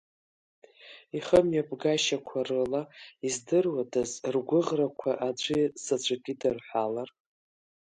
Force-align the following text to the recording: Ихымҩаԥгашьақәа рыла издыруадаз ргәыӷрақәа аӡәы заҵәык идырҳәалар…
Ихымҩаԥгашьақәа 1.17 2.39
рыла 2.47 2.81
издыруадаз 3.27 4.11
ргәыӷрақәа 4.33 5.11
аӡәы 5.27 5.59
заҵәык 5.83 6.23
идырҳәалар… 6.31 7.09